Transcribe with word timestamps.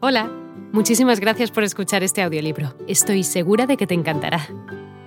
Hola, 0.00 0.30
muchísimas 0.70 1.18
gracias 1.18 1.50
por 1.50 1.64
escuchar 1.64 2.04
este 2.04 2.22
audiolibro. 2.22 2.72
Estoy 2.86 3.24
segura 3.24 3.66
de 3.66 3.76
que 3.76 3.88
te 3.88 3.94
encantará. 3.94 4.46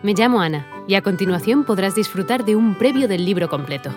Me 0.04 0.14
llamo 0.14 0.42
Ana 0.42 0.68
y 0.86 0.96
a 0.96 1.02
continuación 1.02 1.64
podrás 1.64 1.96
disfrutar 1.96 2.44
de 2.44 2.58
un 2.58 2.78
previo 2.78 3.08
del 3.08 3.24
libro 3.24 3.48
completo. 3.48 3.90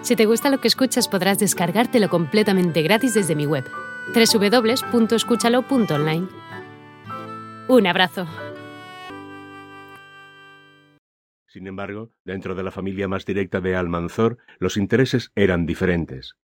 Si 0.00 0.16
te 0.16 0.24
gusta 0.24 0.48
lo 0.48 0.58
que 0.58 0.68
escuchas 0.68 1.06
podrás 1.06 1.38
descargártelo 1.38 2.08
completamente 2.08 2.80
gratis 2.80 3.12
desde 3.12 3.36
mi 3.36 3.44
web, 3.44 3.66
www.escúchalo.online. 4.14 6.28
Un 7.68 7.86
abrazo. 7.86 8.26
Sin 11.46 11.66
embargo, 11.66 12.10
dentro 12.24 12.54
de 12.54 12.62
la 12.62 12.70
familia 12.70 13.06
más 13.06 13.26
directa 13.26 13.60
de 13.60 13.76
Almanzor, 13.76 14.38
los 14.60 14.78
intereses 14.78 15.30
eran 15.34 15.66
diferentes. 15.66 16.36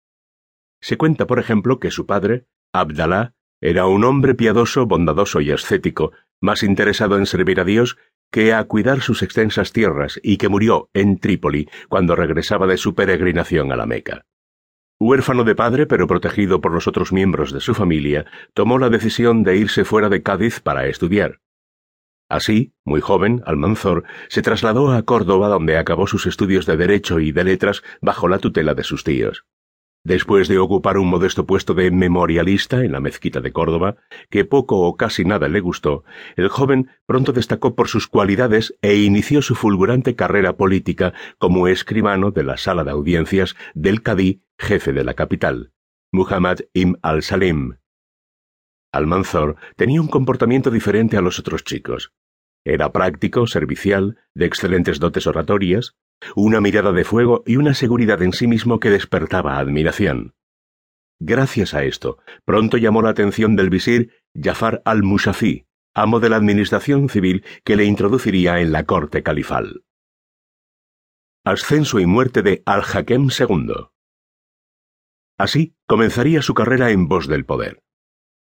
Se 0.80 0.96
cuenta, 0.96 1.28
por 1.28 1.38
ejemplo, 1.38 1.78
que 1.78 1.92
su 1.92 2.06
padre, 2.06 2.46
Abdalá, 2.72 3.34
era 3.60 3.86
un 3.86 4.04
hombre 4.04 4.34
piadoso, 4.34 4.86
bondadoso 4.86 5.40
y 5.40 5.50
ascético, 5.50 6.12
más 6.40 6.62
interesado 6.62 7.18
en 7.18 7.26
servir 7.26 7.60
a 7.60 7.64
Dios 7.64 7.98
que 8.30 8.52
a 8.52 8.64
cuidar 8.64 9.00
sus 9.00 9.22
extensas 9.22 9.72
tierras 9.72 10.20
y 10.22 10.36
que 10.36 10.48
murió 10.48 10.88
en 10.94 11.18
Trípoli 11.18 11.68
cuando 11.88 12.16
regresaba 12.16 12.66
de 12.66 12.76
su 12.76 12.94
peregrinación 12.94 13.72
a 13.72 13.76
la 13.76 13.86
Meca. 13.86 14.24
Huérfano 14.98 15.44
de 15.44 15.54
padre, 15.54 15.86
pero 15.86 16.06
protegido 16.06 16.60
por 16.60 16.72
los 16.72 16.86
otros 16.86 17.12
miembros 17.12 17.52
de 17.52 17.60
su 17.60 17.74
familia, 17.74 18.26
tomó 18.54 18.78
la 18.78 18.90
decisión 18.90 19.42
de 19.42 19.56
irse 19.56 19.84
fuera 19.84 20.08
de 20.08 20.22
Cádiz 20.22 20.60
para 20.60 20.86
estudiar. 20.86 21.40
Así, 22.28 22.74
muy 22.84 23.00
joven, 23.00 23.42
Almanzor 23.44 24.04
se 24.28 24.42
trasladó 24.42 24.92
a 24.92 25.02
Córdoba 25.02 25.48
donde 25.48 25.76
acabó 25.76 26.06
sus 26.06 26.26
estudios 26.26 26.64
de 26.66 26.76
Derecho 26.76 27.18
y 27.18 27.32
de 27.32 27.44
Letras 27.44 27.82
bajo 28.00 28.28
la 28.28 28.38
tutela 28.38 28.74
de 28.74 28.84
sus 28.84 29.02
tíos. 29.02 29.44
Después 30.02 30.48
de 30.48 30.58
ocupar 30.58 30.96
un 30.96 31.08
modesto 31.08 31.44
puesto 31.44 31.74
de 31.74 31.90
memorialista 31.90 32.82
en 32.82 32.92
la 32.92 33.00
mezquita 33.00 33.40
de 33.40 33.52
Córdoba, 33.52 33.96
que 34.30 34.46
poco 34.46 34.80
o 34.80 34.96
casi 34.96 35.26
nada 35.26 35.48
le 35.48 35.60
gustó, 35.60 36.04
el 36.36 36.48
joven 36.48 36.88
pronto 37.04 37.32
destacó 37.32 37.74
por 37.74 37.88
sus 37.88 38.06
cualidades 38.06 38.78
e 38.80 38.96
inició 38.96 39.42
su 39.42 39.54
fulgurante 39.54 40.16
carrera 40.16 40.56
política 40.56 41.12
como 41.38 41.68
escribano 41.68 42.30
de 42.30 42.44
la 42.44 42.56
sala 42.56 42.82
de 42.82 42.92
audiencias 42.92 43.56
del 43.74 44.02
Cadí, 44.02 44.42
jefe 44.58 44.94
de 44.94 45.04
la 45.04 45.12
capital, 45.12 45.72
Muhammad 46.12 46.60
ibn 46.72 46.98
al-Salim. 47.02 47.76
Almanzor 48.92 49.56
tenía 49.76 50.00
un 50.00 50.08
comportamiento 50.08 50.70
diferente 50.70 51.18
a 51.18 51.20
los 51.20 51.38
otros 51.38 51.62
chicos. 51.62 52.12
Era 52.64 52.90
práctico, 52.90 53.46
servicial, 53.46 54.18
de 54.34 54.46
excelentes 54.46 54.98
dotes 54.98 55.26
oratorias, 55.26 55.94
una 56.36 56.60
mirada 56.60 56.92
de 56.92 57.04
fuego 57.04 57.42
y 57.46 57.56
una 57.56 57.74
seguridad 57.74 58.22
en 58.22 58.32
sí 58.32 58.46
mismo 58.46 58.80
que 58.80 58.90
despertaba 58.90 59.58
admiración. 59.58 60.34
Gracias 61.18 61.74
a 61.74 61.84
esto, 61.84 62.18
pronto 62.44 62.76
llamó 62.78 63.02
la 63.02 63.10
atención 63.10 63.54
del 63.56 63.68
visir 63.68 64.12
Jafar 64.34 64.80
al-Mushafi, 64.84 65.66
amo 65.94 66.20
de 66.20 66.30
la 66.30 66.36
administración 66.36 67.08
civil 67.08 67.44
que 67.64 67.76
le 67.76 67.84
introduciría 67.84 68.60
en 68.60 68.72
la 68.72 68.84
corte 68.84 69.22
califal. 69.22 69.84
Ascenso 71.44 72.00
y 72.00 72.06
muerte 72.06 72.42
de 72.42 72.62
Al-Hakem 72.64 73.28
II. 73.38 73.88
Así 75.38 75.74
comenzaría 75.86 76.42
su 76.42 76.54
carrera 76.54 76.90
en 76.90 77.08
voz 77.08 77.26
del 77.26 77.44
poder. 77.44 77.82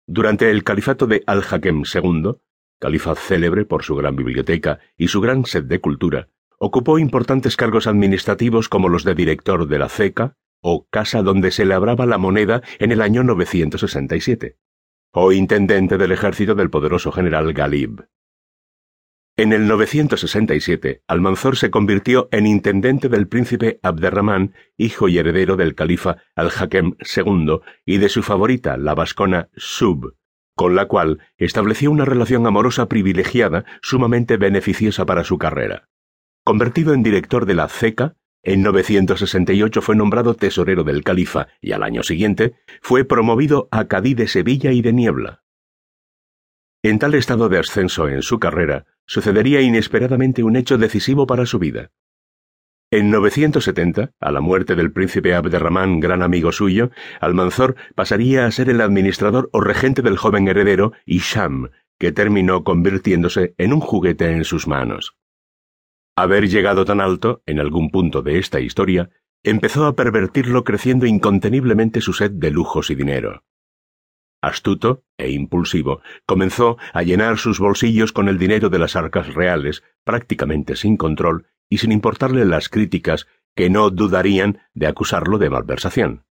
Durante 0.07 0.51
el 0.51 0.65
califato 0.65 1.07
de 1.07 1.23
Al-Hakem 1.27 1.83
II, 1.83 2.35
califa 2.81 3.15
célebre 3.15 3.65
por 3.65 3.85
su 3.85 3.95
gran 3.95 4.17
biblioteca 4.17 4.81
y 4.97 5.09
su 5.09 5.21
gran 5.21 5.45
sed 5.45 5.65
de 5.65 5.81
cultura, 5.81 6.29
ocupó 6.59 6.99
importantes 6.99 7.57
cargos 7.57 7.87
administrativos 7.87 8.69
como 8.69 8.89
los 8.89 9.05
de 9.05 9.15
director 9.15 9.67
de 9.67 9.79
la 9.79 9.89
CECA 9.89 10.37
o 10.61 10.87
casa 10.91 11.23
donde 11.23 11.51
se 11.51 11.65
labraba 11.65 12.07
la 12.07 12.19
moneda 12.19 12.63
en 12.79 12.93
el 12.93 13.01
año 13.01 13.23
967, 13.23 14.57
o 15.13 15.33
intendente 15.33 15.99
del 15.99 16.13
ejército 16.13 16.55
del 16.55 16.71
poderoso 16.71 17.13
general 17.13 17.53
Galib. 17.53 18.07
En 19.37 19.53
el 19.53 19.69
967, 19.69 21.03
Almanzor 21.07 21.57
se 21.57 21.71
convirtió 21.71 22.29
en 22.33 22.45
intendente 22.45 23.09
del 23.09 23.29
príncipe 23.29 23.79
Abderramán, 23.85 24.53
hijo 24.77 25.09
y 25.09 25.19
heredero 25.19 25.55
del 25.55 25.77
califa 25.77 26.17
Al-Hakem 26.35 26.97
II 27.17 27.61
y 27.87 27.99
de 27.99 28.09
su 28.09 28.25
favorita, 28.25 28.77
la 28.77 28.97
vascona 28.97 29.49
Sub, 29.55 30.17
con 30.57 30.75
la 30.75 30.87
cual 30.87 31.21
estableció 31.37 31.93
una 31.93 32.05
relación 32.05 32.49
amorosa 32.49 32.89
privilegiada 32.89 33.65
sumamente 33.81 34.39
beneficiosa 34.39 35.07
para 35.07 35.23
su 35.23 35.39
carrera. 35.39 35.89
Convertido 36.49 36.95
en 36.95 37.03
director 37.03 37.45
de 37.45 37.53
la 37.53 37.69
CECA, 37.69 38.17
en 38.43 38.63
968 38.63 39.83
fue 39.83 39.95
nombrado 39.95 40.33
tesorero 40.33 40.83
del 40.83 41.05
califa 41.05 41.49
y 41.61 41.73
al 41.73 41.83
año 41.83 42.03
siguiente 42.03 42.55
fue 42.81 43.05
promovido 43.05 43.69
a 43.71 43.87
Cadí 43.87 44.15
de 44.15 44.29
Sevilla 44.29 44.73
y 44.73 44.81
de 44.81 44.95
Niebla. 44.95 45.43
En 46.83 46.99
tal 46.99 47.13
estado 47.17 47.51
de 47.51 47.59
ascenso 47.59 48.09
en 48.09 48.23
su 48.23 48.39
carrera, 48.39 48.87
sucedería 49.05 49.61
inesperadamente 49.61 50.43
un 50.43 50.57
hecho 50.57 50.79
decisivo 50.79 51.27
para 51.27 51.45
su 51.45 51.59
vida. 51.59 51.91
En 52.91 53.11
970, 53.11 54.13
a 54.19 54.33
la 54.33 54.41
muerte 54.41 54.75
del 54.75 54.91
príncipe 54.91 55.35
Abderramán, 55.35 56.01
gran 56.01 56.23
amigo 56.23 56.51
suyo, 56.53 56.91
Almanzor 57.21 57.77
pasaría 57.95 58.47
a 58.47 58.51
ser 58.53 58.71
el 58.71 58.81
administrador 58.81 59.51
o 59.53 59.61
regente 59.61 60.01
del 60.01 60.17
joven 60.17 60.49
heredero 60.49 60.95
Isham, 61.05 61.69
que 61.99 62.11
terminó 62.11 62.65
convirtiéndose 62.65 63.55
en 63.59 63.75
un 63.75 63.81
juguete 63.81 64.31
en 64.33 64.45
sus 64.45 64.67
manos. 64.67 65.18
Haber 66.21 66.49
llegado 66.49 66.85
tan 66.85 67.01
alto, 67.01 67.45
en 67.47 67.61
algún 67.61 67.91
punto 67.91 68.23
de 68.23 68.41
esta 68.41 68.59
historia, 68.59 69.09
empezó 69.45 69.87
a 69.87 69.95
pervertirlo 69.95 70.65
creciendo 70.65 71.07
inconteniblemente 71.07 72.01
su 72.01 72.13
sed 72.13 72.33
de 72.33 72.51
lujos 72.51 72.91
y 72.91 72.97
dinero. 72.97 73.45
Astuto 74.43 75.05
e 75.17 75.31
impulsivo, 75.31 76.03
comenzó 76.27 76.77
a 76.93 77.05
llenar 77.05 77.39
sus 77.39 77.61
bolsillos 77.61 78.11
con 78.11 78.29
el 78.29 78.37
dinero 78.37 78.69
de 78.69 78.81
las 78.81 78.97
arcas 78.97 79.33
reales, 79.33 79.85
prácticamente 80.03 80.75
sin 80.75 80.97
control 80.97 81.47
y 81.69 81.79
sin 81.79 81.93
importarle 81.93 82.45
las 82.47 82.69
críticas 82.69 83.29
que 83.55 83.71
no 83.71 83.91
dudarían 83.91 84.59
de 84.75 84.89
acusarlo 84.89 85.39
de 85.39 85.51
malversación. 85.51 86.25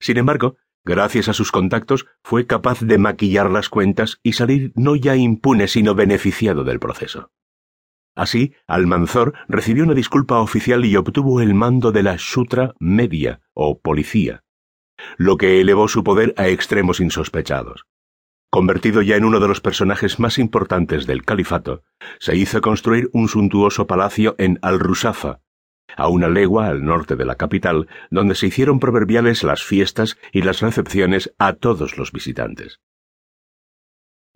Sin 0.00 0.16
embargo, 0.16 0.56
gracias 0.84 1.28
a 1.28 1.32
sus 1.32 1.52
contactos, 1.52 2.06
fue 2.24 2.48
capaz 2.48 2.80
de 2.80 2.98
maquillar 2.98 3.52
las 3.52 3.68
cuentas 3.68 4.18
y 4.24 4.32
salir 4.32 4.72
no 4.74 4.96
ya 4.96 5.14
impune 5.14 5.68
sino 5.68 5.94
beneficiado 5.94 6.64
del 6.64 6.80
proceso. 6.80 7.30
Así, 8.16 8.54
Almanzor 8.66 9.34
recibió 9.46 9.84
una 9.84 9.92
disculpa 9.92 10.40
oficial 10.40 10.86
y 10.86 10.96
obtuvo 10.96 11.42
el 11.42 11.52
mando 11.52 11.92
de 11.92 12.02
la 12.02 12.16
Shutra 12.18 12.74
Media, 12.80 13.42
o 13.52 13.78
policía, 13.78 14.42
lo 15.18 15.36
que 15.36 15.60
elevó 15.60 15.86
su 15.86 16.02
poder 16.02 16.32
a 16.38 16.48
extremos 16.48 16.98
insospechados. 17.00 17.84
Convertido 18.50 19.02
ya 19.02 19.16
en 19.16 19.24
uno 19.26 19.38
de 19.38 19.48
los 19.48 19.60
personajes 19.60 20.18
más 20.18 20.38
importantes 20.38 21.06
del 21.06 21.24
califato, 21.24 21.82
se 22.18 22.34
hizo 22.36 22.62
construir 22.62 23.10
un 23.12 23.28
suntuoso 23.28 23.86
palacio 23.86 24.34
en 24.38 24.58
Al-Rusafa, 24.62 25.40
a 25.94 26.08
una 26.08 26.28
legua 26.28 26.68
al 26.68 26.84
norte 26.84 27.16
de 27.16 27.26
la 27.26 27.34
capital, 27.34 27.86
donde 28.10 28.34
se 28.34 28.46
hicieron 28.46 28.80
proverbiales 28.80 29.42
las 29.42 29.62
fiestas 29.62 30.16
y 30.32 30.40
las 30.40 30.60
recepciones 30.60 31.34
a 31.38 31.52
todos 31.52 31.98
los 31.98 32.12
visitantes. 32.12 32.80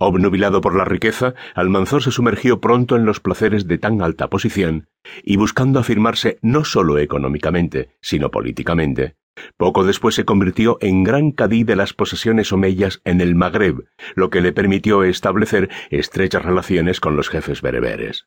Obnubilado 0.02 0.62
por 0.62 0.74
la 0.74 0.86
riqueza, 0.86 1.34
Almanzor 1.54 2.02
se 2.02 2.10
sumergió 2.10 2.58
pronto 2.58 2.96
en 2.96 3.04
los 3.04 3.20
placeres 3.20 3.68
de 3.68 3.76
tan 3.76 4.00
alta 4.00 4.30
posición, 4.30 4.88
y 5.22 5.36
buscando 5.36 5.78
afirmarse 5.78 6.38
no 6.40 6.64
sólo 6.64 6.96
económicamente, 6.96 7.90
sino 8.00 8.30
políticamente, 8.30 9.16
poco 9.58 9.84
después 9.84 10.14
se 10.14 10.24
convirtió 10.24 10.78
en 10.80 11.04
gran 11.04 11.32
cadí 11.32 11.64
de 11.64 11.76
las 11.76 11.92
posesiones 11.92 12.50
omeyas 12.50 13.02
en 13.04 13.20
el 13.20 13.34
Magreb, 13.34 13.84
lo 14.14 14.30
que 14.30 14.40
le 14.40 14.52
permitió 14.52 15.04
establecer 15.04 15.68
estrechas 15.90 16.46
relaciones 16.46 16.98
con 16.98 17.14
los 17.14 17.28
jefes 17.28 17.60
bereberes. 17.60 18.26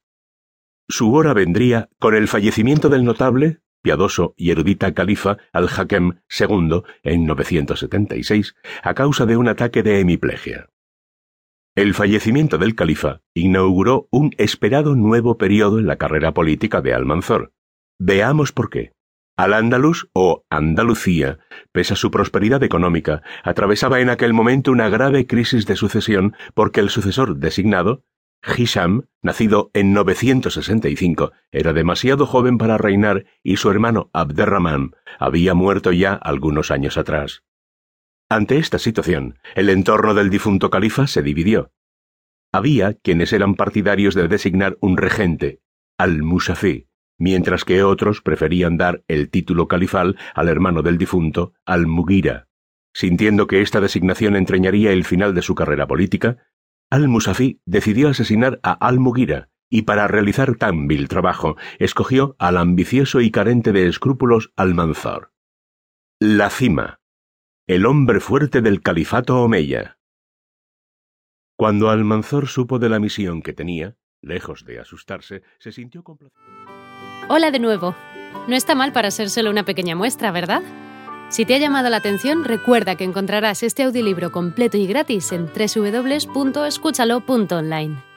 Su 0.87 1.11
hora 1.15 1.33
vendría 1.33 1.89
con 1.97 2.13
el 2.13 2.27
fallecimiento 2.27 2.89
del 2.89 3.03
notable, 3.03 3.61
piadoso 3.81 4.35
y 4.37 4.51
erudita 4.51 4.93
califa 4.93 5.37
al-Hakem 5.51 6.19
II 6.39 6.83
en 7.01 7.25
976 7.25 8.53
a 8.83 8.93
causa 8.93 9.25
de 9.25 9.37
un 9.37 9.47
ataque 9.47 9.81
de 9.81 9.99
hemiplegia. 9.99 10.69
El 11.75 11.95
fallecimiento 11.95 12.59
del 12.59 12.75
califa 12.75 13.21
inauguró 13.33 14.07
un 14.11 14.29
esperado 14.37 14.95
nuevo 14.95 15.39
periodo 15.39 15.79
en 15.79 15.87
la 15.87 15.95
carrera 15.95 16.31
política 16.31 16.81
de 16.81 16.93
Almanzor. 16.93 17.51
Veamos 17.99 18.51
por 18.51 18.69
qué. 18.69 18.91
Al-Ándalus 19.37 20.07
o 20.13 20.45
Andalucía, 20.51 21.39
pese 21.71 21.93
a 21.93 21.97
su 21.97 22.11
prosperidad 22.11 22.61
económica, 22.61 23.23
atravesaba 23.43 24.01
en 24.01 24.11
aquel 24.11 24.33
momento 24.33 24.71
una 24.71 24.87
grave 24.89 25.25
crisis 25.25 25.65
de 25.65 25.75
sucesión 25.75 26.35
porque 26.53 26.79
el 26.79 26.91
sucesor 26.91 27.37
designado, 27.37 28.03
Hisham, 28.55 29.07
nacido 29.23 29.71
en 29.73 29.93
965, 29.93 31.31
era 31.51 31.73
demasiado 31.73 32.27
joven 32.27 32.59
para 32.59 32.77
reinar 32.77 33.25
y 33.41 33.57
su 33.57 33.71
hermano 33.71 34.11
Abderrahman 34.13 34.91
había 35.17 35.55
muerto 35.55 35.91
ya 35.91 36.13
algunos 36.13 36.69
años 36.69 36.99
atrás. 36.99 37.41
Ante 38.33 38.57
esta 38.57 38.79
situación, 38.79 39.37
el 39.53 39.69
entorno 39.69 40.15
del 40.15 40.31
difunto 40.31 40.71
califa 40.71 41.05
se 41.05 41.21
dividió. 41.21 41.71
Había 42.51 42.95
quienes 42.95 43.31
eran 43.31 43.53
partidarios 43.53 44.15
de 44.15 44.27
designar 44.27 44.75
un 44.81 44.97
regente, 44.97 45.61
al-Musafi, 45.99 46.87
mientras 47.19 47.63
que 47.63 47.83
otros 47.83 48.23
preferían 48.23 48.75
dar 48.75 49.03
el 49.07 49.29
título 49.29 49.67
califal 49.67 50.17
al 50.33 50.49
hermano 50.49 50.81
del 50.81 50.97
difunto, 50.97 51.53
al-Mugira. 51.63 52.47
Sintiendo 52.91 53.45
que 53.45 53.61
esta 53.61 53.81
designación 53.81 54.35
entrañaría 54.35 54.93
el 54.93 55.03
final 55.03 55.35
de 55.35 55.43
su 55.43 55.53
carrera 55.53 55.85
política, 55.85 56.37
al-Musafi 56.89 57.61
decidió 57.67 58.09
asesinar 58.09 58.59
a 58.63 58.71
al-Mughira 58.71 59.51
y 59.69 59.83
para 59.83 60.07
realizar 60.07 60.55
tan 60.55 60.87
vil 60.87 61.07
trabajo 61.07 61.55
escogió 61.77 62.35
al 62.39 62.57
ambicioso 62.57 63.21
y 63.21 63.29
carente 63.29 63.71
de 63.73 63.87
escrúpulos 63.87 64.53
al-Manzor. 64.55 65.31
La 66.19 66.49
cima. 66.49 67.02
El 67.65 67.85
hombre 67.85 68.19
fuerte 68.19 68.61
del 68.61 68.81
califato 68.81 69.41
Omeya. 69.41 69.97
Cuando 71.57 71.89
al-Manzor 71.89 72.49
supo 72.49 72.77
de 72.77 72.89
la 72.89 72.99
misión 72.99 73.41
que 73.41 73.53
tenía, 73.53 73.95
lejos 74.21 74.65
de 74.65 74.81
asustarse, 74.81 75.43
se 75.59 75.71
sintió 75.71 76.03
complacido. 76.03 76.43
Hola 77.29 77.51
de 77.51 77.59
nuevo. 77.59 77.95
No 78.49 78.57
está 78.57 78.75
mal 78.75 78.91
para 78.91 79.11
ser 79.11 79.29
solo 79.29 79.49
una 79.49 79.63
pequeña 79.63 79.95
muestra, 79.95 80.31
¿verdad? 80.31 80.61
Si 81.29 81.45
te 81.45 81.55
ha 81.55 81.57
llamado 81.57 81.89
la 81.89 81.95
atención, 81.97 82.43
recuerda 82.43 82.95
que 82.95 83.05
encontrarás 83.05 83.63
este 83.63 83.83
audiolibro 83.83 84.33
completo 84.33 84.75
y 84.75 84.85
gratis 84.85 85.31
en 85.31 85.45
www.escúchalo.online. 85.45 88.12